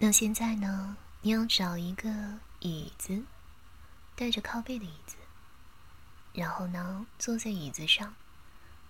[0.00, 0.96] 那现在呢？
[1.22, 2.08] 你要找一个
[2.60, 3.24] 椅子，
[4.14, 5.16] 带着靠背的椅子，
[6.32, 8.14] 然后呢，坐在椅子上，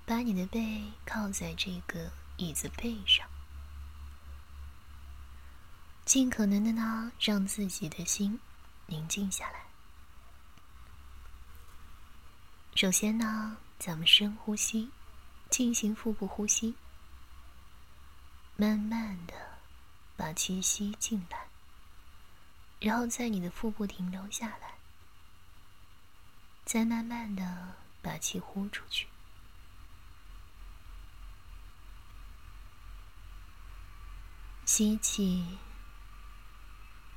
[0.05, 3.27] 把你的背靠在这个椅子背上，
[6.05, 8.39] 尽可能的呢，让自己的心
[8.85, 9.65] 宁静下来。
[12.75, 14.91] 首先呢，咱们深呼吸，
[15.49, 16.77] 进行腹部呼吸，
[18.57, 19.58] 慢慢的
[20.19, 21.47] 把气吸进来。
[22.81, 24.75] 然后在你的腹部停留下来，
[26.65, 29.09] 再慢慢的把气呼出去。
[34.65, 35.59] 吸气，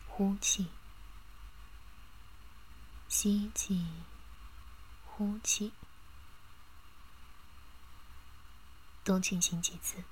[0.08, 0.70] 呼气，
[3.08, 3.86] 吸气，
[5.06, 5.74] 呼气，
[9.04, 10.04] 多进行几次。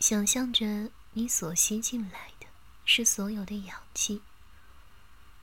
[0.00, 2.46] 想象着你所吸进来的。
[2.92, 4.20] 是所有的氧气，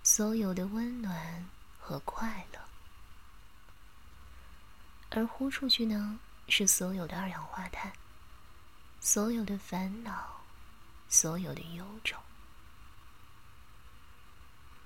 [0.03, 1.47] 所有的温暖
[1.80, 2.59] 和快乐，
[5.11, 6.19] 而呼出去呢，
[6.50, 7.94] 是所有的二氧化碳，
[9.00, 10.41] 所有的烦恼，
[11.08, 12.17] 所有的忧愁。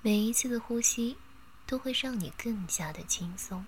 [0.03, 1.17] 每一次的呼吸，
[1.65, 3.65] 都会让你更加的轻松，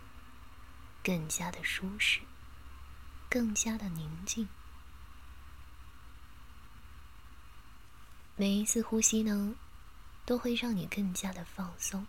[1.04, 2.20] 更加的舒适，
[3.28, 4.48] 更加的宁静。
[8.36, 9.56] 每一次呼吸呢，
[10.26, 12.08] 都会让你更加的放松，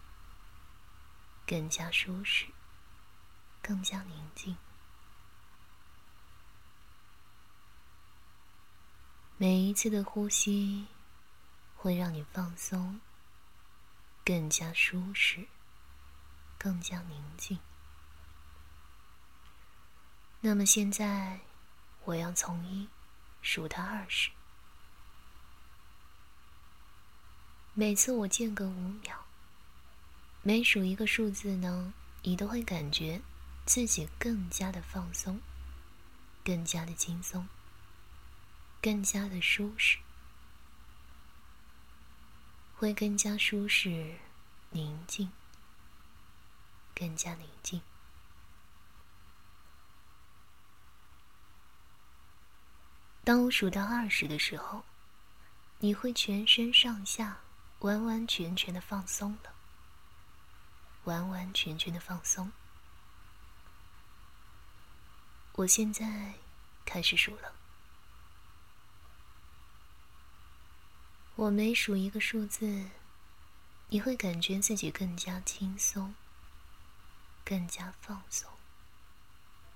[1.46, 2.46] 更加舒适，
[3.60, 4.56] 更加宁静。
[9.36, 10.86] 每一次的呼吸
[11.76, 12.98] 会让你放松，
[14.24, 15.46] 更加舒适，
[16.56, 17.58] 更加宁静。
[20.40, 21.40] 那么现在，
[22.04, 22.88] 我要从一
[23.42, 24.30] 数到二十。
[27.76, 29.24] 每次我间隔五秒，
[30.42, 33.20] 每数一个数字呢，你都会感觉
[33.66, 35.40] 自己更加的放松，
[36.44, 37.48] 更加的轻松，
[38.80, 39.98] 更加的舒适，
[42.76, 44.18] 会更加舒适、
[44.70, 45.32] 宁静，
[46.94, 47.82] 更加宁静。
[53.24, 54.84] 当我数到二十的时候，
[55.80, 57.40] 你会全身上下。
[57.80, 59.52] 完完全全的放松了，
[61.04, 62.50] 完完全全的放松。
[65.56, 66.34] 我现在
[66.84, 67.52] 开始数了，
[71.36, 72.90] 我每数一个数字，
[73.90, 76.14] 你会感觉自己更加轻松，
[77.44, 78.50] 更加放松，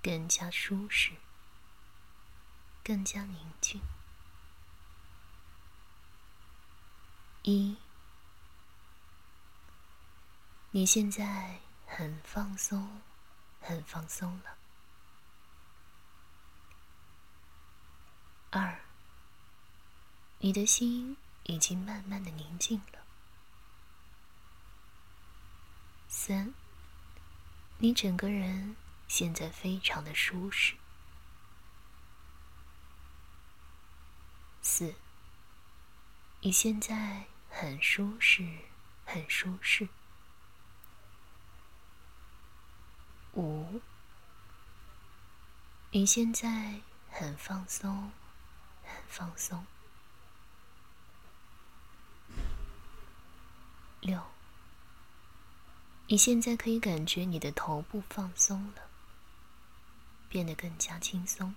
[0.01, 1.11] 更加舒适，
[2.83, 3.81] 更加宁静。
[7.43, 7.77] 一。
[10.71, 13.01] 你现在很放松，
[13.59, 14.55] 很放松了。
[18.51, 18.79] 二，
[20.37, 22.99] 你的心已经慢慢的宁静了。
[26.07, 26.53] 三，
[27.79, 28.75] 你整个人
[29.07, 30.75] 现在非常的舒适。
[34.61, 34.93] 四，
[36.41, 38.47] 你现在很舒适，
[39.03, 39.89] 很舒适。
[43.39, 43.79] 五，
[45.91, 48.11] 你现在很放松，
[48.83, 49.65] 很放松。
[54.01, 54.21] 六，
[56.07, 58.89] 你现在可以感觉你的头部放松了，
[60.27, 61.55] 变得更加轻松。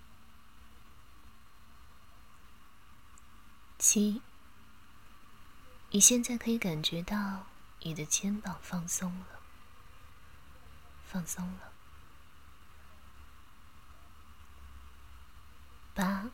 [3.76, 4.22] 七，
[5.91, 7.47] 你现在可以感觉到
[7.81, 9.26] 你的肩膀放松了。
[11.04, 11.72] 放松了。
[15.95, 16.31] 八，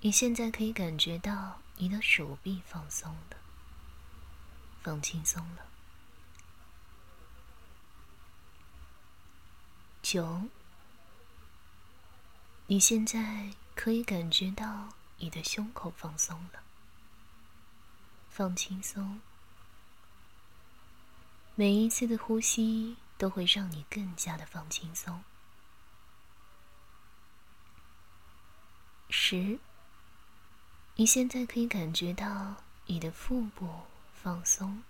[0.00, 3.36] 你现在可以感觉到你的手臂放松了，
[4.82, 5.66] 放轻松了。
[10.02, 10.48] 九，
[12.66, 14.88] 你现在可以感觉到
[15.18, 16.62] 你的胸口放松了，
[18.28, 19.20] 放轻松。
[21.54, 25.22] 每一次的呼吸都会让你更加的放轻松。
[29.10, 29.58] 十，
[30.94, 34.84] 你现在可以感觉到你的腹部放松，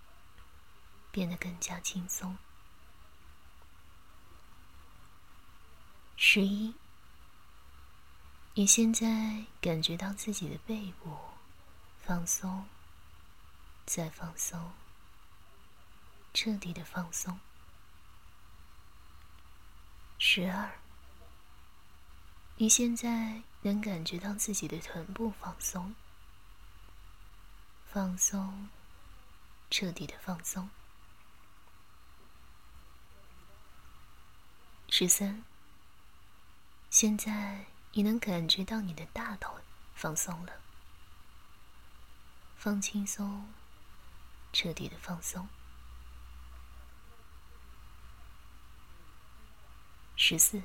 [1.11, 2.37] 变得更加轻松。
[6.19, 6.75] 十一，
[8.55, 11.17] 你现在感觉到自己的背部
[12.03, 12.67] 放松，
[13.87, 14.73] 再放松，
[16.35, 17.41] 彻底的放松。
[20.19, 20.79] 十二，
[22.61, 25.95] 你现在能感觉到自己的臀部放松，
[27.91, 28.69] 放松，
[29.71, 30.69] 彻底的放松。
[34.91, 35.43] 十三，
[36.91, 37.65] 现在。
[37.93, 39.51] 你能感觉到你的大腿
[39.97, 40.53] 放松了，
[42.57, 43.53] 放轻松，
[44.53, 45.49] 彻底的放松。
[50.15, 50.63] 十四，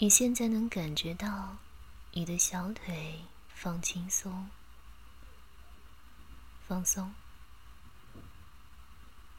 [0.00, 1.56] 你现在能感觉到
[2.12, 4.48] 你的小腿放轻松，
[6.68, 7.12] 放松，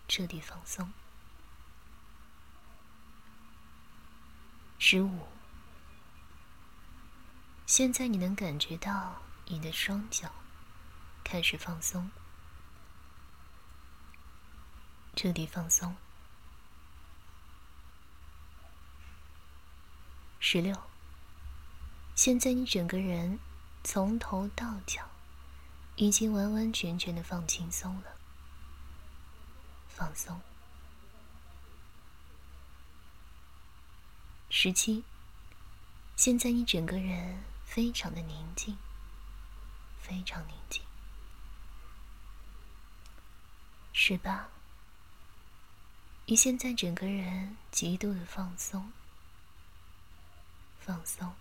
[0.10, 0.92] 彻底放松。
[4.78, 5.30] 十五。
[7.66, 10.30] 现在你能感觉到你的双脚
[11.24, 12.12] 开始放松，
[15.16, 15.96] 彻底放松。
[20.52, 20.76] 十六。
[22.16, 23.38] 现在你整个人
[23.84, 25.08] 从头到脚
[25.96, 28.16] 已经完完全全的放轻松了，
[29.88, 30.42] 放松。
[34.50, 35.04] 十七。
[36.16, 37.44] 现在你整个人。
[37.64, 38.76] 非常的宁静，
[40.00, 40.82] 非常宁静。
[43.94, 44.50] 十八，
[46.26, 48.92] 你现在整个人极度的放松，
[50.90, 51.36] 放松。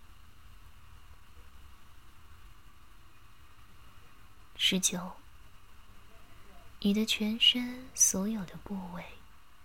[4.59, 5.17] 十九，
[6.81, 9.03] 你的全身所有的部位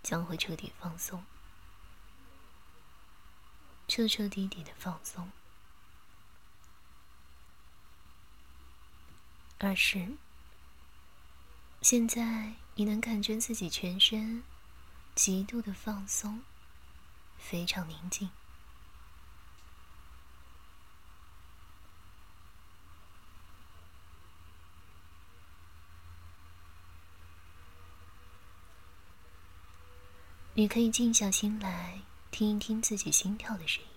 [0.01, 1.25] 将会彻底放松，
[3.89, 5.29] 彻彻底底的放松。
[9.57, 10.15] 二十，
[11.81, 14.45] 现在你能感觉自己全身
[15.13, 16.41] 极度的放松，
[17.37, 18.29] 非常宁静。
[30.55, 33.89] 你可以静下心来，听一听自己心跳的声音。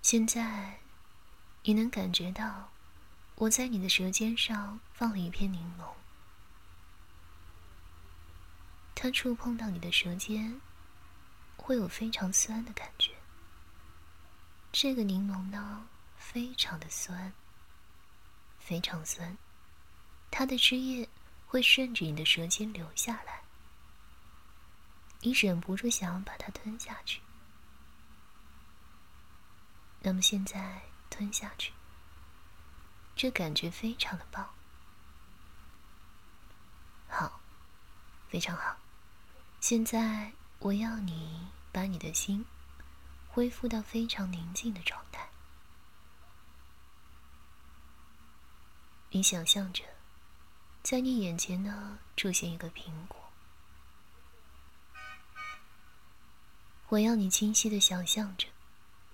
[0.00, 0.78] 现在，
[1.64, 2.70] 你能感觉到
[3.34, 5.92] 我在你的舌尖上放了一片柠檬，
[8.94, 10.58] 它触碰到你的舌尖，
[11.58, 13.15] 会有非常酸的感觉。
[14.78, 15.86] 这个柠檬呢，
[16.18, 17.32] 非常的酸，
[18.58, 19.34] 非常酸，
[20.30, 21.08] 它的汁液
[21.46, 23.40] 会顺着你的舌尖流下来，
[25.20, 27.22] 你忍不住想要把它吞下去。
[30.00, 31.72] 那么现在吞下去，
[33.16, 34.46] 这感觉非常的棒。
[37.08, 37.40] 好，
[38.28, 38.76] 非常好。
[39.58, 42.44] 现在我要你把你的心
[43.36, 45.28] 恢复到非常宁静的状态。
[49.10, 49.84] 你想象着，
[50.82, 53.30] 在你眼前呢出现一个苹果。
[56.88, 58.48] 我要你清晰的想象着。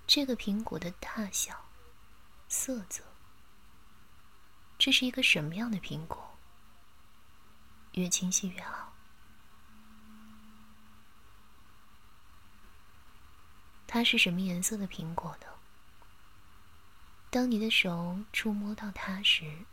[0.06, 1.64] 这个苹果的大小、
[2.49, 3.02] 色泽，
[4.78, 6.38] 这是一个什么样的苹果？
[7.94, 8.91] 越清晰越好。
[13.94, 15.46] 它是什么颜色的苹果呢？
[17.28, 19.66] 当你的手触摸到它时，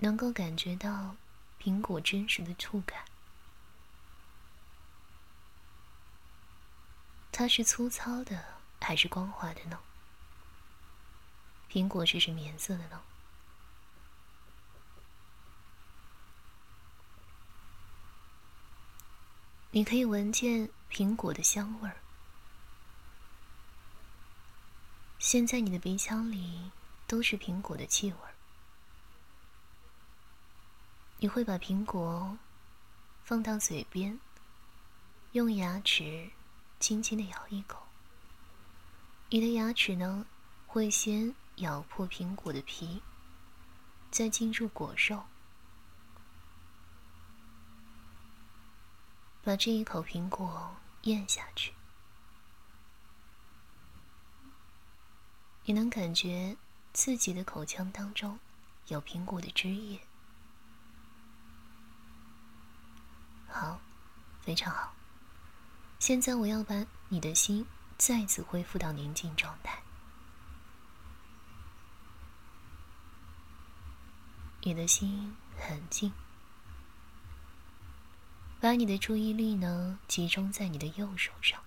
[0.00, 1.16] 能够感觉到
[1.58, 3.06] 苹果真实的触感。
[7.32, 8.44] 它是粗糙的。
[8.82, 9.78] 还是光滑的呢？
[11.70, 13.00] 苹果是什么颜色的呢？
[19.70, 22.01] 你可以闻见苹果的香味儿。
[25.22, 26.72] 现在你的鼻腔里
[27.06, 28.18] 都是苹果的气味。
[31.20, 32.36] 你会把苹果
[33.22, 34.18] 放到嘴边，
[35.30, 36.32] 用牙齿
[36.80, 37.86] 轻轻的咬一口。
[39.30, 40.26] 你的牙齿呢，
[40.66, 43.00] 会先咬破苹果的皮，
[44.10, 45.22] 再进入果肉，
[49.44, 51.72] 把这一口苹果咽下去。
[55.64, 56.56] 你能感觉
[56.92, 58.38] 自己的口腔当中
[58.88, 60.00] 有苹果的汁液。
[63.48, 63.80] 好，
[64.40, 64.94] 非常好，
[65.98, 67.66] 现在我要把你的心
[67.96, 69.82] 再次恢复到宁静状态。
[74.62, 76.12] 你的心很静。
[78.60, 81.60] 把你的注意力呢集中在你的右手上。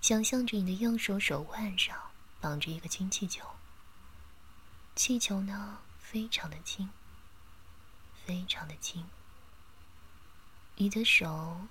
[0.00, 2.09] 想象着你的右手手腕上。
[2.40, 3.44] 绑着一个氢气球，
[4.94, 6.88] 气球呢非常的轻，
[8.24, 9.04] 非常的轻，
[10.76, 11.68] 你的手。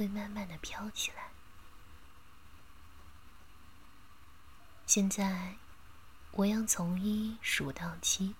[0.00, 1.28] 会慢慢的飘起来。
[4.86, 5.56] 现在，
[6.30, 8.34] 我要从一数到七。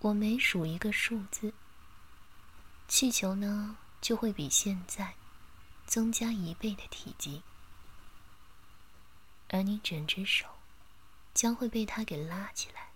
[0.00, 1.54] 我每数一个数字，
[2.88, 5.14] 气球呢就会比现在
[5.86, 7.44] 增加一倍的体积，
[9.50, 10.46] 而你整只手
[11.34, 12.88] 将会被它给拉起来。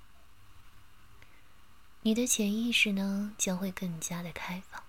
[2.03, 4.83] 你的潜意识呢将会更加的开放，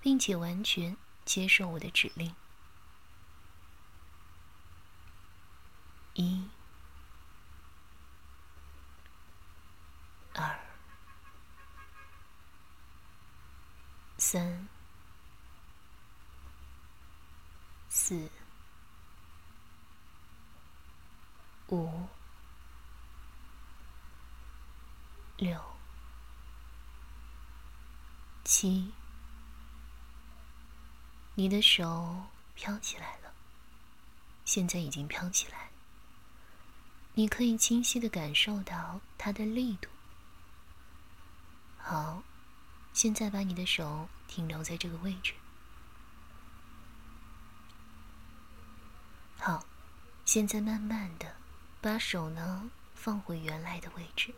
[0.00, 0.96] 并且完全。
[1.24, 2.34] 接受我的指令。
[6.12, 6.46] 一、
[10.34, 10.60] 二、
[14.18, 14.68] 三、
[17.88, 18.30] 四、
[21.68, 22.06] 五、
[25.38, 25.58] 六、
[28.64, 28.90] 七。
[31.34, 32.22] 你的手
[32.54, 33.30] 飘起来了，
[34.46, 35.68] 现在已经飘起来。
[37.12, 39.90] 你可以清晰的感受到它的力度。
[41.76, 42.22] 好，
[42.94, 45.34] 现在把你的手停留在这个位置。
[49.36, 49.66] 好，
[50.24, 51.36] 现在慢慢的
[51.82, 54.34] 把手呢放回原来的位置。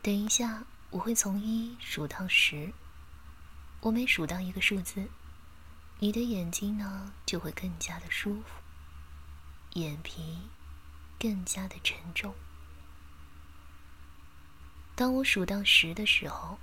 [0.00, 2.72] 等一下，我会从一数到十。
[3.80, 5.08] 我每数到一个数字，
[5.98, 8.44] 你的眼睛呢就会更加的舒服，
[9.74, 10.38] 眼皮
[11.18, 12.34] 更加的沉重。
[14.96, 16.58] 当我数到十的时候，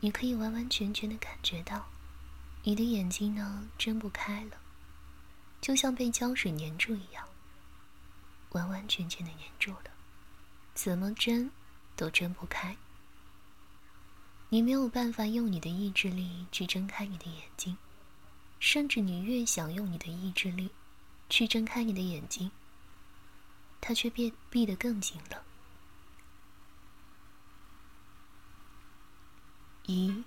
[0.00, 1.88] 你可以完完全全的感觉到，
[2.64, 4.58] 你的眼睛呢睁不开了，
[5.60, 7.26] 就像被胶水粘住一样，
[8.50, 9.90] 完完全全的粘住了，
[10.74, 11.50] 怎么睁
[11.96, 12.76] 都睁不开。
[14.50, 17.76] 你没有办法用你的意志力去睁开你的眼睛，
[18.58, 20.70] 甚至你越想用你的意志力
[21.28, 22.50] 去睁开你的眼睛，
[23.78, 25.44] 它却变闭得更紧了。
[29.84, 30.24] 一、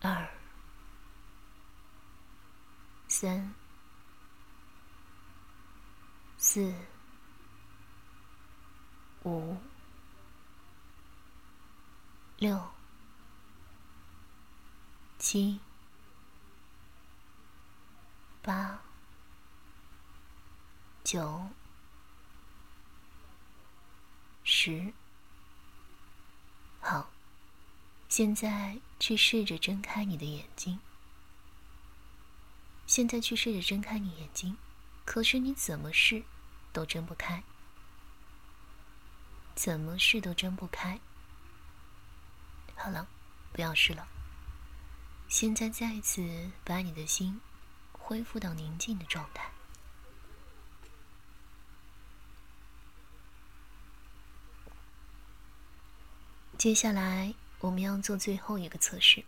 [0.00, 0.28] 二、
[3.08, 3.52] 三、
[6.38, 6.72] 四、
[9.24, 9.56] 五。
[12.42, 12.60] 六、
[15.16, 15.60] 七、
[18.42, 18.82] 八、
[21.04, 21.50] 九、
[24.42, 24.92] 十，
[26.80, 27.08] 好，
[28.08, 30.80] 现在去试着睁开你的眼睛。
[32.88, 34.56] 现在去试着睁开你眼睛，
[35.04, 36.24] 可是你怎么试
[36.72, 37.44] 都睁不开，
[39.54, 40.98] 怎么试都睁不开。
[42.82, 43.06] 好了，
[43.52, 44.08] 不要试了。
[45.28, 47.40] 现在再次把你的心
[47.92, 49.52] 恢复到宁静的状态。
[56.58, 59.24] 接下来我们要做最后一个测试。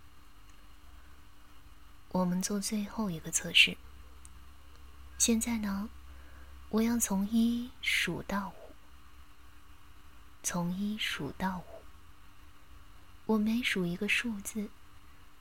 [2.08, 3.76] 我们做最后一个测试。
[5.16, 5.88] 现在呢，
[6.70, 8.74] 我要从一数到五，
[10.42, 11.73] 从一数到五。
[13.26, 14.68] 我每数一个数字，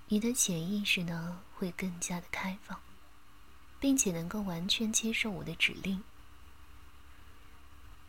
[0.08, 2.80] 你的潜意识呢会更加的开放，
[3.78, 6.02] 并且能够完全接受我的指令，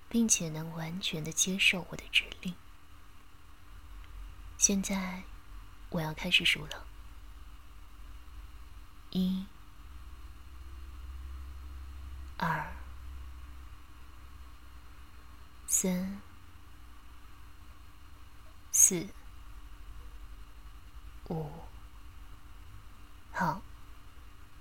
[0.08, 2.54] 并且能完全的接受我的指令。
[4.56, 5.24] 现在，
[5.90, 6.86] 我要开始数了。
[9.10, 9.44] 一、
[12.36, 12.72] 二、
[15.66, 16.20] 三、
[18.70, 19.08] 四。
[21.30, 21.50] 五，
[23.32, 23.62] 好，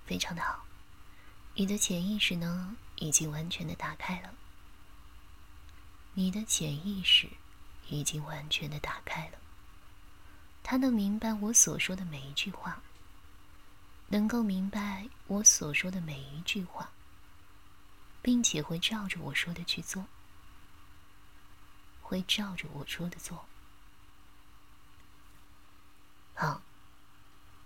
[0.06, 0.66] 非常的好，
[1.56, 4.34] 你的潜意识呢已经完全的打开了，
[6.14, 7.28] 你的潜意识
[7.90, 9.38] 已经完全的打开了，
[10.64, 12.82] 他能明白我所说的每一句话，
[14.08, 16.92] 能够明白我所说的每一句话，
[18.22, 20.06] 并且会照着我说的去做，
[22.02, 23.46] 会照着我说的做。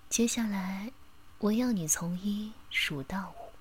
[0.10, 0.91] 接下来，
[1.39, 3.51] 我要你从一数到五。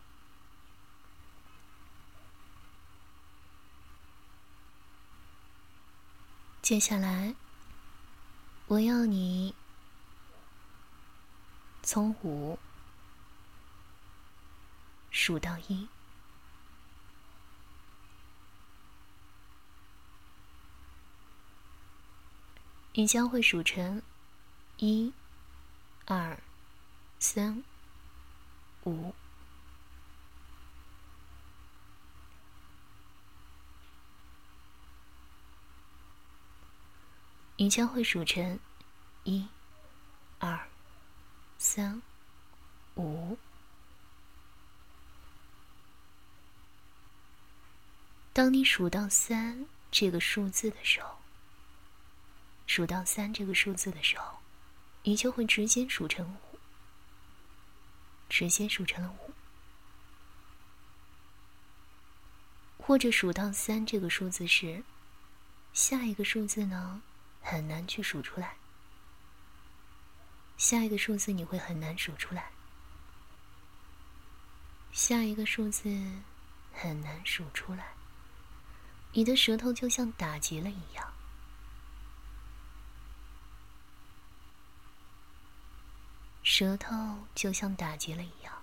[6.63, 7.35] 接下来，
[8.67, 9.55] 我要你
[11.83, 12.59] 从五
[15.11, 15.89] 数到一。
[22.95, 24.01] 你将会数成
[24.79, 25.13] 一、
[26.05, 26.39] 二、
[27.19, 27.63] 三、
[28.85, 29.15] 五。
[37.59, 38.59] 你将会数成
[39.25, 39.49] 一、
[40.39, 40.69] 二、
[41.57, 42.03] 三、
[42.97, 43.39] 五。
[48.35, 51.17] 当你数到三这个数字的时候，
[52.67, 54.39] 数到三这个数字的时候，
[55.07, 56.59] 你就会直接数成五，
[58.29, 59.33] 直接数成了五。
[62.77, 64.83] 或者数到三这个数字时，
[65.73, 67.03] 下一个数字呢
[67.41, 68.57] 很难去数出来。
[70.57, 72.51] 下一个数字你会很难数出来，
[74.91, 75.89] 下一个数字
[76.73, 77.95] 很难数出来，
[79.13, 81.16] 你的舌头就像打结了一样。
[86.47, 86.95] 舌头
[87.35, 88.63] 就像打结了一样，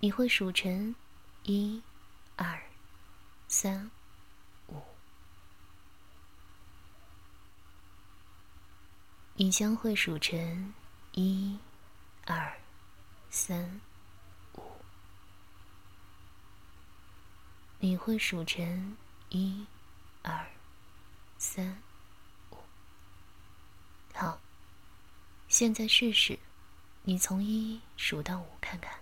[0.00, 0.92] 你会数成
[1.44, 1.80] 一、
[2.34, 2.60] 二、
[3.46, 3.88] 三、
[4.66, 4.82] 五，
[9.36, 10.74] 你将会数成
[11.12, 11.56] 一、
[12.26, 12.52] 二、
[13.30, 13.80] 三、
[14.56, 14.62] 五，
[17.78, 18.96] 你会数成
[19.28, 19.64] 一、
[20.22, 20.44] 二、
[21.38, 21.80] 三、
[22.50, 22.56] 五。
[24.12, 24.40] 好，
[25.46, 26.36] 现在试试。
[27.04, 28.92] 你从一数到五，看看。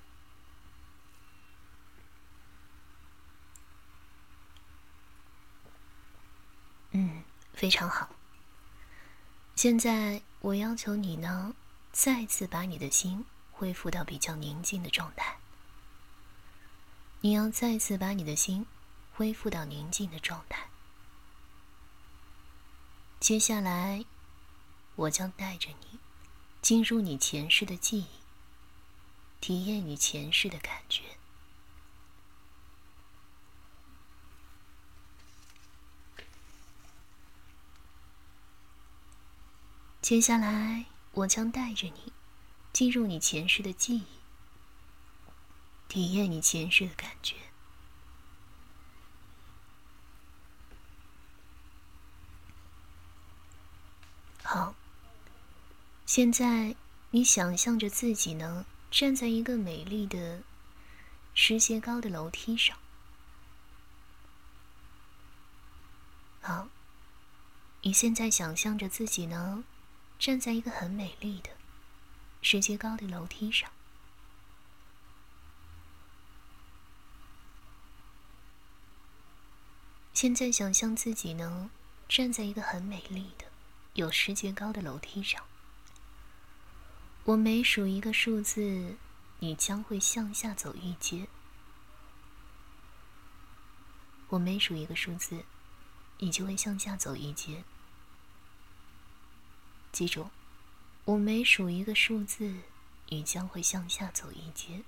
[6.92, 8.08] 嗯，非常好。
[9.54, 11.54] 现在我要求你呢，
[11.92, 15.36] 再次把你的心恢复到比较宁静的状态。
[17.20, 18.66] 你要再次把你的心
[19.12, 20.68] 恢复到宁静的状态。
[23.20, 24.04] 接下来，
[24.96, 25.99] 我将带着你。
[26.62, 28.06] 进入你前世的记忆，
[29.40, 31.02] 体验你前世的感觉。
[40.02, 42.12] 接下来，我将带着你
[42.72, 44.04] 进入你前世的记忆，
[45.88, 47.36] 体验你前世的感觉。
[54.42, 54.74] 好。
[56.12, 56.74] 现在，
[57.12, 60.42] 你想象着自己呢，站在一个美丽的
[61.34, 62.76] 十阶高的楼梯上。
[66.40, 66.66] 好，
[67.82, 69.62] 你现在想象着自己呢，
[70.18, 71.50] 站在一个很美丽的
[72.42, 73.70] 十阶高的楼梯上。
[80.12, 81.70] 现在想象自己呢，
[82.08, 83.44] 站在一个很美丽的
[83.94, 85.44] 有十阶高的楼梯上。
[87.24, 88.96] 我每数一个数字，
[89.40, 91.28] 你将会向下走一阶。
[94.30, 95.44] 我每数一个数字，
[96.18, 97.62] 你就会向下走一阶。
[99.92, 100.30] 记住，
[101.04, 102.62] 我每数一个数字，
[103.10, 104.82] 你将会向下走一阶。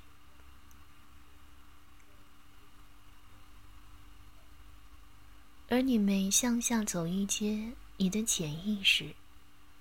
[5.68, 9.14] 而你每向下走一阶，你的潜意识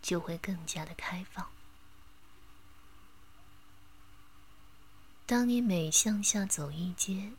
[0.02, 1.50] 就会更加的开放。
[5.32, 7.32] 当你每向下走一阶，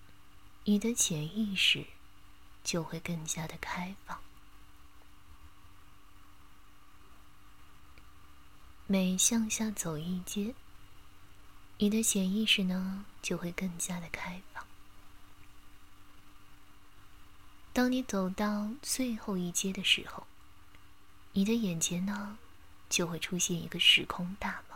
[0.64, 1.85] 你的潜意识
[2.64, 4.18] 就会更加的开放。
[8.87, 10.55] 每向下走一阶，
[11.76, 14.64] 你的潜意识呢就会更加的开放。
[17.74, 20.26] 当你走到最后一阶的时候，
[21.33, 22.38] 你的眼前呢
[22.88, 24.71] 就会出现一个时空大门。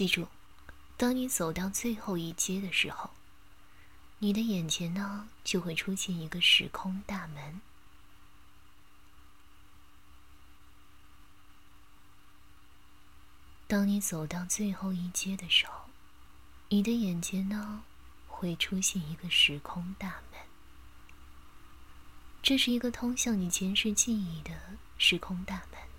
[0.00, 0.28] 记住，
[0.96, 3.10] 当你走到最后一阶的时候，
[4.20, 7.60] 你的眼前呢就会出现一个时空大门。
[13.66, 15.90] 当你走到最后一阶的时候，
[16.70, 17.84] 你的眼前呢
[18.26, 20.40] 会出现一个时空大门。
[22.42, 25.89] 这是一个通向你前世记忆的时空大门。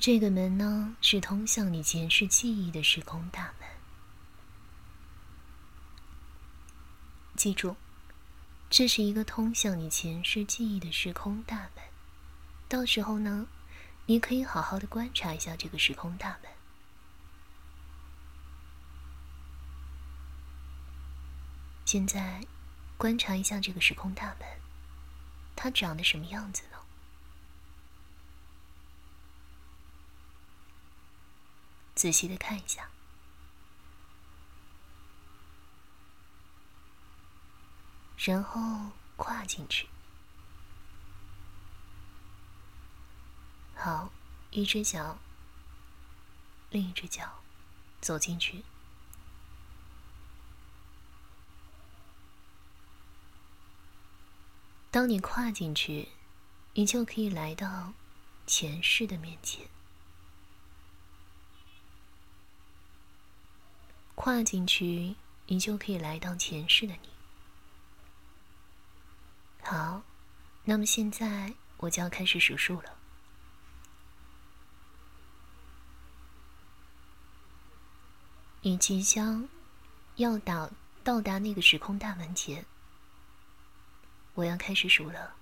[0.00, 3.68] 这个门呢，是通向你前世记忆的时空大门。
[7.36, 7.76] 记住，
[8.70, 11.84] 这是一个通向你前世记忆的时空大门。
[12.66, 13.46] 到时候呢，
[14.06, 16.50] 你可以好好的观察一下这个时空大门。
[21.84, 22.46] 现在，
[22.96, 24.48] 观察一下这个时空大门，
[25.54, 26.78] 它长得什么样子呢？
[31.94, 32.88] 仔细的看一下，
[38.18, 39.88] 然后跨进去。
[43.74, 44.10] 好，
[44.50, 45.18] 一只脚，
[46.70, 47.42] 另一只脚，
[48.00, 48.62] 走进去。
[54.90, 56.08] 当你跨进去，
[56.74, 57.92] 你就可以来到
[58.46, 59.68] 前世的面前。
[64.22, 67.08] 跨进去，你就可以来到前世的你。
[69.62, 70.02] 好，
[70.62, 72.98] 那么现在我就要开始数数了。
[78.60, 79.48] 你即将
[80.16, 80.70] 要到
[81.02, 82.66] 到达那个时空大门前，
[84.34, 85.34] 我要开始数了。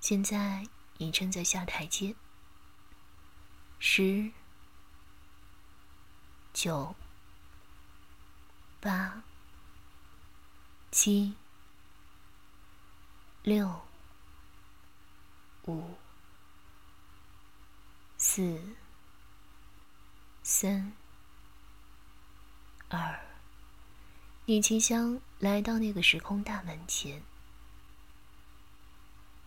[0.00, 2.16] 现在你正在下台阶，
[3.78, 4.32] 十。
[6.52, 6.94] 九、
[8.80, 9.22] 八、
[10.90, 11.34] 七、
[13.42, 13.82] 六、
[15.66, 15.96] 五、
[18.18, 18.60] 四、
[20.42, 20.92] 三、
[22.88, 23.20] 二，
[24.44, 27.22] 你即将来到那个时空大门前，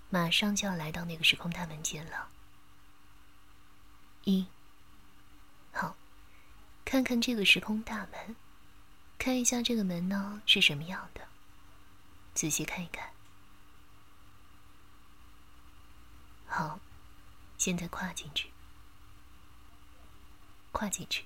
[0.10, 2.30] 马上就要来到那个时空大门前了。
[4.24, 4.48] 一。
[6.94, 8.36] 看看这个时空大门，
[9.18, 11.28] 看一下这个门呢是什么样的，
[12.36, 13.10] 仔细看一看。
[16.46, 16.80] 好，
[17.58, 18.52] 现在跨进去，
[20.72, 21.26] 跨进去。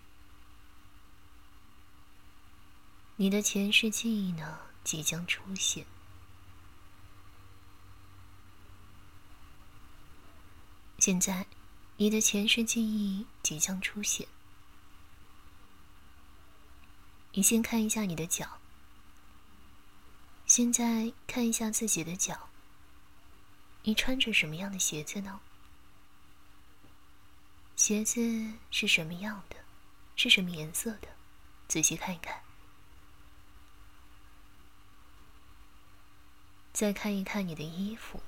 [3.17, 5.86] 你的前世记忆呢即将出现，
[10.97, 11.45] 现在
[11.97, 14.30] 你的前世记忆即将出现。
[17.38, 18.58] 你先看一下你的脚，
[20.47, 22.50] 现在看一下自己的脚。
[23.84, 25.39] 你穿着什么样的鞋子呢？
[27.76, 29.58] 鞋子是什么样的？
[30.15, 31.10] 是什么颜色的？
[31.67, 32.41] 仔细看一看。
[36.73, 38.23] 再看一看你的衣服，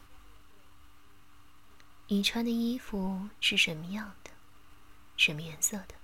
[2.09, 4.29] 你穿的衣服是什么样的？
[5.17, 5.95] 什么颜色的？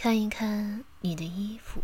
[0.00, 1.82] 看一看你的衣服，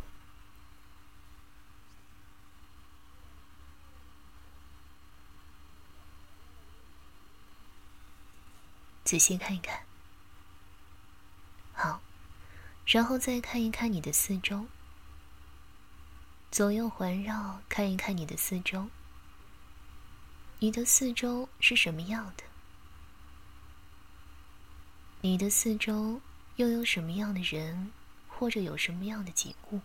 [9.02, 9.84] 仔细看一看。
[11.72, 12.00] 好，
[12.86, 14.68] 然后再看一看你的四周，
[16.52, 18.88] 左右环绕看一看你的四周。
[20.60, 22.44] 你的四周是什么样的？
[25.22, 26.20] 你的四周
[26.54, 27.90] 又有什么样的人？
[28.38, 29.80] 或者有什么样的景物？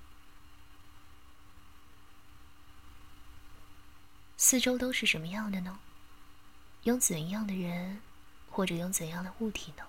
[4.37, 5.79] 四周都是什么样的呢？
[6.83, 8.01] 有怎样的人，
[8.49, 9.85] 或者有怎样的物体呢？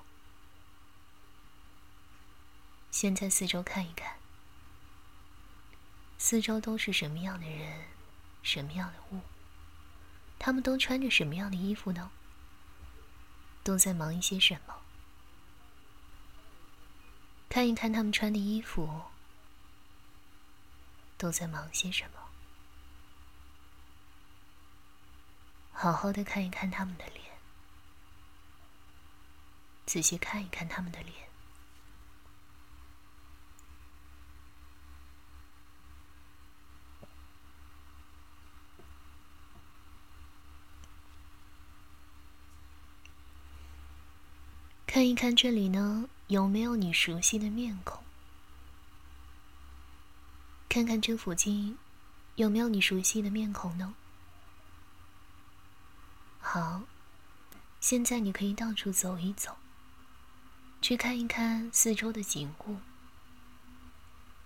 [2.90, 4.16] 先在四周看一看，
[6.18, 7.86] 四周都是什么样的人，
[8.42, 9.20] 什么样的物？
[10.38, 12.10] 他们都穿着什么样的衣服呢？
[13.62, 14.74] 都在忙一些什么？
[17.50, 19.02] 看一看他们穿的衣服，
[21.18, 22.20] 都在忙些什么？
[25.72, 27.24] 好好的看一看他们的脸，
[29.84, 31.28] 仔细看一看他们的脸，
[44.86, 46.08] 看一看这里呢。
[46.30, 48.04] 有没有你熟悉的面孔？
[50.68, 51.76] 看看这附近
[52.36, 53.96] 有没有你熟悉的面孔呢？
[56.38, 56.82] 好，
[57.80, 59.56] 现在你可以到处走一走，
[60.80, 62.76] 去看一看四周的景物，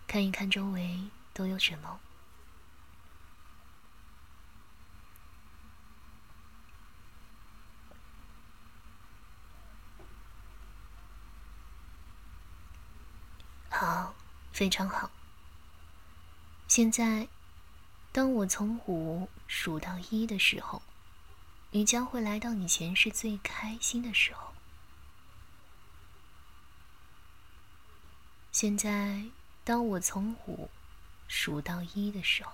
[0.06, 2.00] 看一看周围都有什么。
[14.54, 15.10] 非常好。
[16.68, 17.26] 现在，
[18.12, 20.80] 当我从五数到一的时候，
[21.72, 24.54] 你将会来到你前世最开心的时候。
[28.52, 29.24] 现在，
[29.64, 30.70] 当我从五
[31.26, 32.52] 数到一的时候，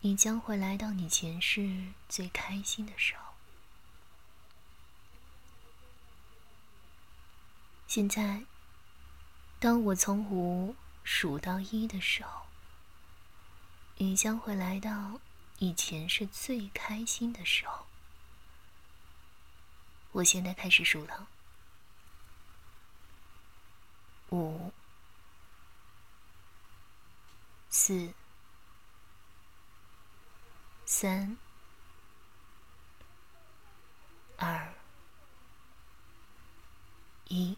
[0.00, 3.32] 你将会来到你前世最开心的时候。
[7.86, 8.42] 现在，
[9.60, 12.46] 当我从五数到一的时候，
[13.96, 15.20] 你将会来到
[15.58, 17.86] 以前是最开心的时候。
[20.12, 21.26] 我现在开始数了。
[24.30, 24.72] 五、
[27.68, 28.12] 四、
[30.86, 31.36] 三、
[34.36, 34.72] 二、
[37.26, 37.56] 一，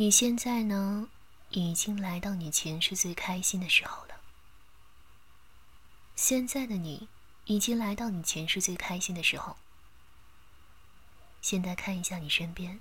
[0.00, 1.10] 你现在呢，
[1.50, 4.18] 已经来到你前世最开心的时候了。
[6.16, 7.06] 现在的你，
[7.44, 9.58] 已经来到你前世最开心的时候。
[11.42, 12.80] 现在看一下你身边。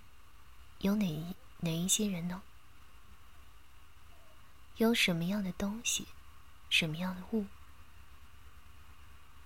[0.78, 2.42] 有哪一哪一些人呢？
[4.78, 6.08] 有什么样的东西，
[6.70, 7.48] 什么样的物？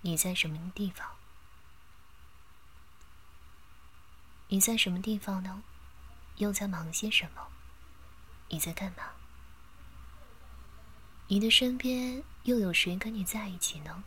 [0.02, 1.16] 你在什么地方？
[4.46, 5.64] 你在什么地方呢？
[6.36, 7.48] 又在忙些什么？
[8.54, 9.02] 你在干嘛？
[11.26, 14.04] 你的身边又有谁跟你在一起呢？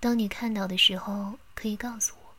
[0.00, 2.34] 当你看到的时候，可以告诉我。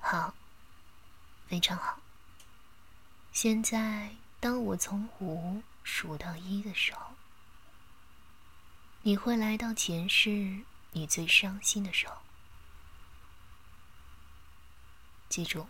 [0.00, 0.34] 好，
[1.46, 2.00] 非常好。
[3.30, 7.14] 现在，当我从五数到一的时候，
[9.02, 12.16] 你会来到前世你最伤心的时候。
[15.28, 15.66] 记住，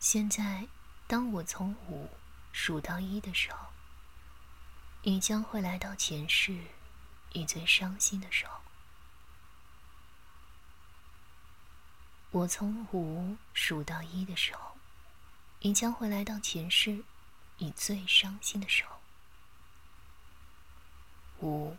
[0.00, 0.66] 现在，
[1.06, 2.10] 当我从五
[2.52, 3.58] 数到一的时候，
[5.02, 6.58] 你将会来到前世。
[7.34, 8.58] 你最伤心的时候，
[12.30, 14.78] 我从五数到一的时候，
[15.60, 17.04] 你将会来到前世
[17.58, 18.97] 你最伤心的时候。
[21.40, 21.76] 五、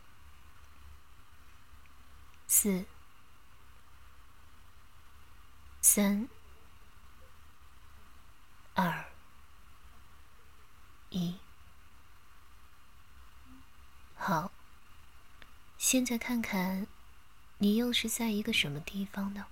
[2.48, 2.86] 四、
[5.82, 6.28] 三、
[8.74, 9.06] 二、
[11.10, 11.36] 一，
[14.16, 14.52] 好。
[15.78, 16.88] 现在看看，
[17.58, 19.48] 你又是在一个什么地方呢？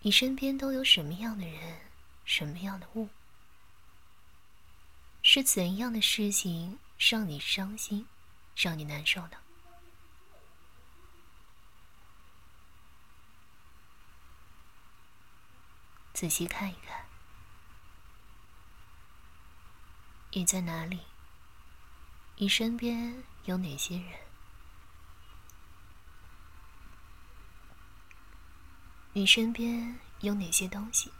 [0.00, 1.80] 你身边都有什么样的人，
[2.24, 3.10] 什么样的物？
[5.22, 8.06] 是怎样的事情让你伤心，
[8.56, 9.36] 让你难受呢？
[16.14, 17.04] 仔细看一看，
[20.32, 21.00] 你在哪里？
[22.36, 23.22] 你身边？
[23.44, 24.20] 有哪些人？
[29.12, 31.12] 你身边有哪些东西？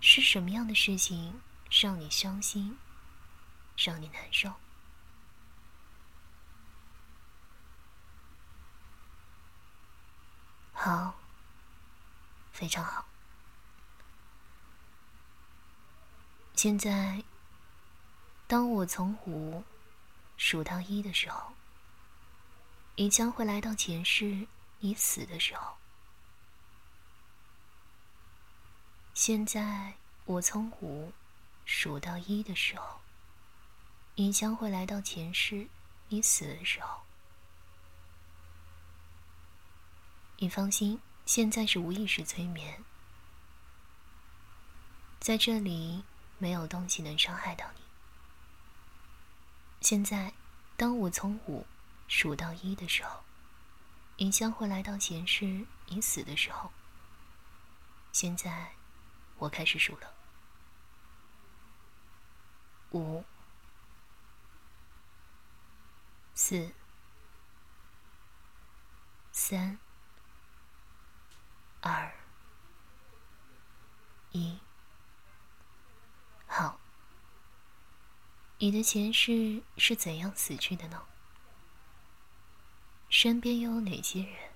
[0.00, 2.78] 是什么样的事情让你伤心，
[3.76, 4.54] 让你难受？
[10.86, 11.14] 好，
[12.52, 13.04] 非常好。
[16.54, 17.24] 现在，
[18.46, 19.64] 当我从五。
[20.38, 21.54] 数到一的时候，
[22.94, 24.46] 你将会来到前世
[24.80, 25.76] 你死的时候。
[29.14, 29.94] 现在
[30.26, 31.10] 我从五
[31.64, 33.00] 数到一的时候，
[34.14, 35.66] 你将会来到前世
[36.10, 37.00] 你死的时候。
[40.38, 42.84] 你放心，现在是无意识催眠，
[45.18, 46.04] 在这里
[46.36, 47.80] 没有东西能伤害到你。
[49.80, 50.34] 现在，
[50.76, 51.66] 当我从五
[52.06, 53.24] 数到一的时候，
[54.18, 56.70] 你将会来到前世你死的时候。
[58.12, 58.72] 现在，
[59.38, 60.14] 我开始数了：
[62.90, 63.24] 五、
[66.34, 66.72] 四、
[69.32, 69.78] 三、
[71.86, 72.12] 二、
[74.32, 74.58] 一。
[76.48, 76.80] 好。
[78.58, 81.04] 你的前世是怎样死去的呢？
[83.08, 84.50] 身边又有哪些人？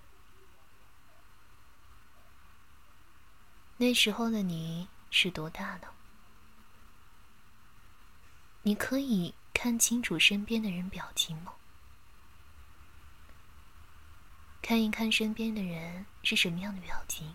[3.76, 5.88] 那时候的你是多大呢？
[8.62, 11.52] 你可以看清楚身边的人表情吗？
[14.62, 17.34] 看一看身边的人是什么样的表情？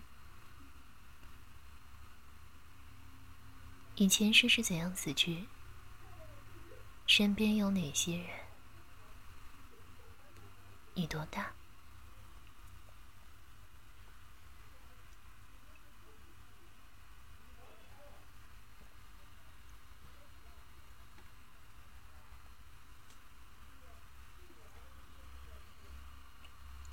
[3.98, 5.48] 你前世是怎样死去？
[7.08, 8.28] 身边有哪些人？
[10.94, 11.52] 你多大？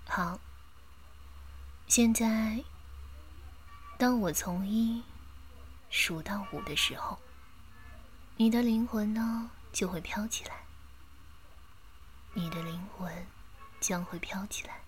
[0.04, 0.38] 好，
[1.94, 2.64] 现在，
[3.98, 5.02] 当我从一
[5.90, 7.18] 数到五的时候，
[8.38, 10.64] 你的灵魂呢就会飘起来。
[12.32, 13.26] 你的灵魂
[13.78, 14.80] 将会飘起来，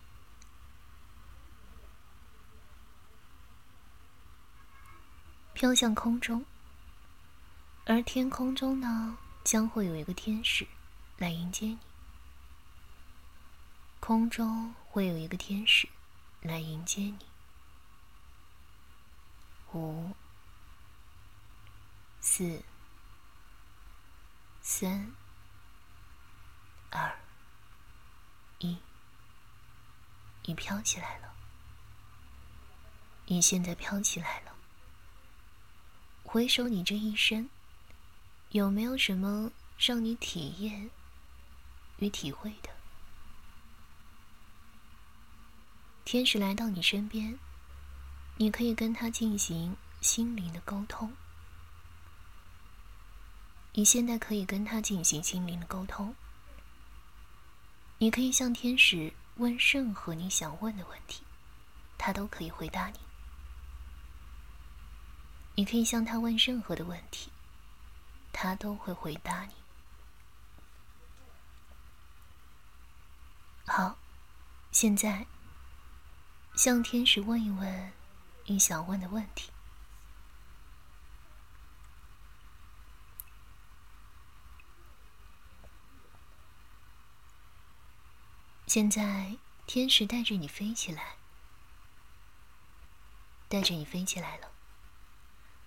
[5.53, 6.43] 飘向空中，
[7.85, 10.67] 而天空中呢将会有一个天使
[11.19, 11.79] 来迎接你。
[14.01, 15.87] 空中会有一个天使
[16.45, 17.19] 来迎接你。
[19.73, 20.15] 五、
[22.21, 22.63] 四、
[24.61, 25.11] 三、
[26.91, 27.19] 二、
[28.59, 28.77] 一，
[30.45, 31.35] 你飘起来了。
[33.25, 34.55] 你现在飘起来了。
[36.25, 37.49] 回首你这一生，
[38.51, 40.91] 有没有什么让你体验
[42.01, 42.69] 与体会的？
[46.05, 47.39] 天使来到你身边，
[48.37, 51.13] 你可以跟他进行心灵的沟通。
[53.73, 56.15] 你现在可以跟他进行心灵的沟通。
[57.99, 61.23] 你可以向天使问任何你想问的问题，
[61.97, 62.99] 他都可以回答你。
[65.55, 67.31] 你可以向他问任何的问题，
[68.33, 69.55] 他都会回答你。
[73.67, 73.97] 好，
[74.71, 75.27] 现在。
[76.57, 77.93] 向天使问一问
[78.47, 79.51] 你想问的问题。
[88.67, 89.37] 现在，
[89.67, 91.17] 天使带着你飞起来，
[93.49, 94.51] 带着你飞起来了，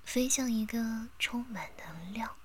[0.03, 2.35] 飞向一个充满能量，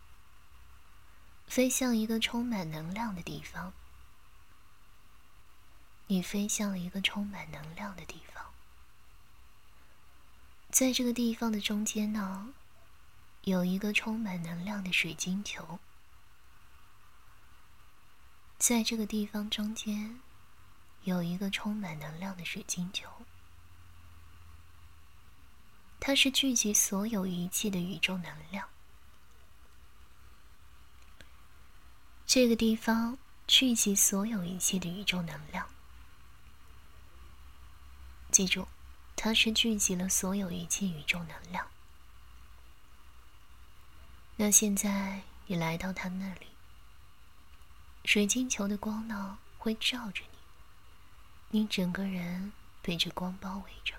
[1.46, 3.72] 飞向一个充满能量的地方。
[6.06, 8.31] 你飞向了一个充满能量的地方，
[10.72, 12.54] 在这个地方的中间呢，
[13.42, 15.78] 有一个充满能量的水晶球。
[18.56, 20.18] 在这个地方中间，
[21.02, 23.06] 有一个充满能量的水晶球，
[26.00, 28.70] 它是聚集所有一切的宇宙能量。
[32.24, 35.68] 这个地方聚集所有一切的宇宙能量。
[38.30, 38.66] 记住，
[39.24, 41.64] 它是聚集了所有一切宇宙能量。
[44.34, 46.48] 那现在你来到它那里，
[48.04, 53.94] 水晶球的光呢会照着你，你整个人被这光包围着。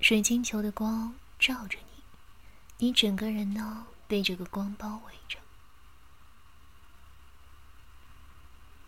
[0.00, 2.04] 水晶球的光照着你，
[2.86, 5.40] 你整个人呢被这个光包围着。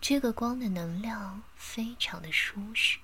[0.01, 3.01] 这个光的能量非常的舒适，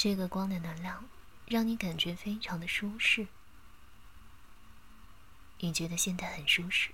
[0.00, 1.04] 这个光的能量
[1.44, 3.26] 让你感觉非常的舒适，
[5.58, 6.92] 你觉得现在很舒适。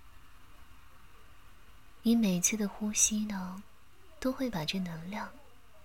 [2.03, 3.63] 你每次的呼吸呢，
[4.19, 5.31] 都会把这能量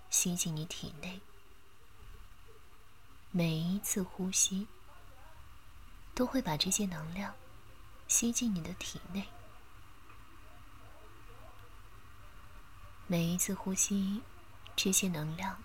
[0.10, 1.20] 吸进你体内，
[3.32, 4.66] 每一次呼吸
[6.16, 7.36] 都会把这些能量
[8.08, 9.28] 吸进你的体内。
[13.08, 14.22] 每一次呼吸，
[14.74, 15.62] 这些能量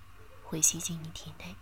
[0.55, 1.57] 会吸进你体内，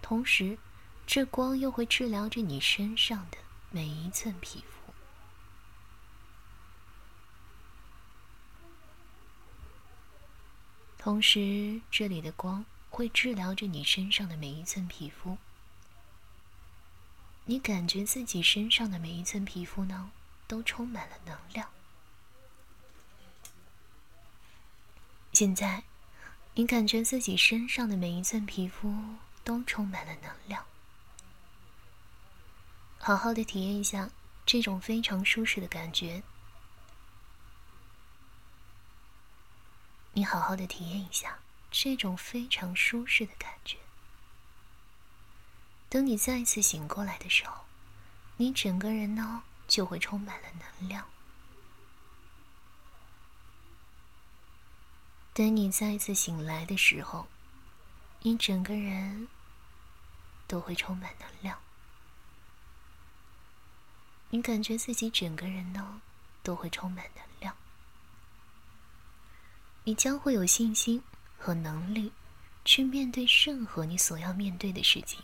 [0.00, 0.56] 同时，
[1.04, 3.38] 这光又会治疗着你身上的
[3.72, 4.94] 每一寸皮肤。
[10.98, 15.36] 同时，这里的光会治疗着你身上的每一寸皮肤。
[17.46, 20.12] 你感觉自己身上的每一寸皮肤呢，
[20.46, 21.68] 都充满了能量。
[25.32, 25.82] 现在，
[26.58, 28.92] 你感觉自己身上的每一寸皮肤
[29.44, 30.64] 都充满了能量。
[32.98, 34.10] 好好的体验一下
[34.44, 36.24] 这种非常舒适的感觉。
[40.14, 41.38] 你好好的体验一下
[41.70, 43.78] 这种非常舒适的感觉。
[45.88, 47.66] 等你再次醒过来的时候，
[48.36, 51.06] 你整个人呢就会充满了能量。
[55.38, 57.28] 等你再次醒来的时候，
[58.22, 59.28] 你整个人
[60.48, 61.56] 都会充满能量。
[64.30, 66.02] 你感觉自己整个人呢
[66.42, 67.54] 都会充满能量。
[69.84, 71.00] 你将会有信心
[71.38, 72.12] 和能力
[72.64, 75.22] 去面对任何你所要面对的事情。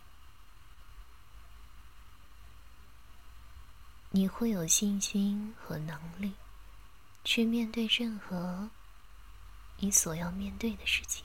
[4.10, 6.34] 你会有信心和能力
[7.24, 8.70] 去面对任何。
[9.78, 11.24] 你所要面对的事情，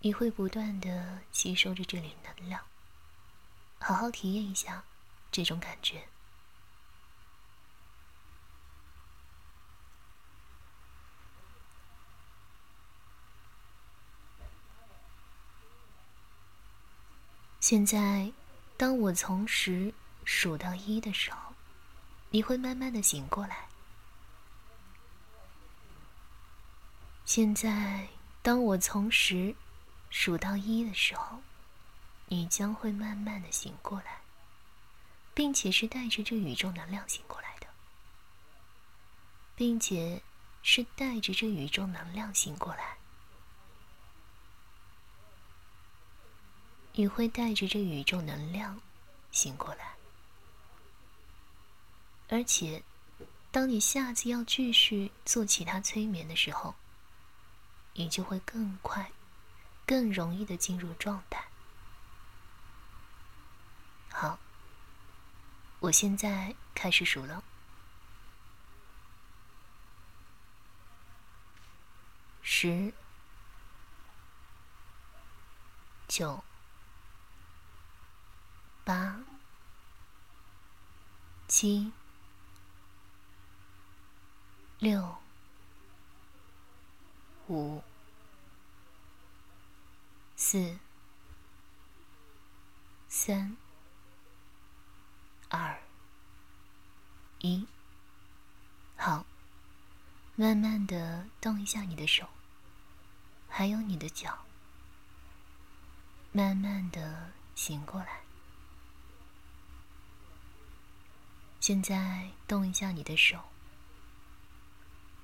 [0.00, 2.64] 你会不断的吸收着这里能量，
[3.78, 4.82] 好好体验一下
[5.30, 6.08] 这种感觉。
[17.60, 18.32] 现在，
[18.76, 19.94] 当我从十
[20.24, 21.54] 数到一的时候，
[22.30, 23.71] 你会慢慢的醒过来。
[27.34, 28.08] 现在，
[28.42, 29.54] 当我从十
[30.10, 31.40] 数到一的时候，
[32.26, 34.20] 你将会慢慢的醒过来，
[35.32, 37.66] 并且是带着这宇宙能量醒过来的，
[39.56, 40.22] 并且
[40.62, 42.98] 是带着这宇宙能量醒过来。
[46.92, 48.78] 你会带着这宇宙能量
[49.30, 49.94] 醒过来，
[52.28, 52.82] 而且，
[53.50, 56.74] 当你下次要继续做其他催眠的时候。
[57.94, 59.12] 你就会更快、
[59.86, 61.44] 更容易的进入状态。
[64.10, 64.38] 好，
[65.80, 67.42] 我现在开始数了：
[72.42, 72.92] 十、
[76.08, 76.42] 九、
[78.84, 79.20] 八、
[81.48, 81.92] 七、
[84.78, 85.21] 六。
[87.48, 87.82] 五、
[90.36, 90.78] 四、
[93.08, 93.56] 三、
[95.48, 95.82] 二、
[97.40, 97.66] 一，
[98.96, 99.26] 好，
[100.36, 102.28] 慢慢的动一下你的手，
[103.48, 104.46] 还有你的脚，
[106.30, 108.22] 慢慢的醒过来。
[111.60, 113.44] 现在动一下你的手，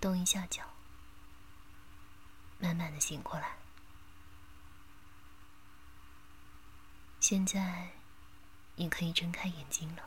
[0.01, 0.78] 动一下脚。
[2.59, 3.57] 慢慢的醒过来。
[7.21, 7.91] 现在，
[8.77, 10.03] 你可以睁开眼睛了。